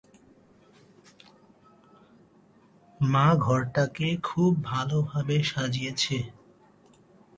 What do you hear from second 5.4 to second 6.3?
সাজিয়েছে।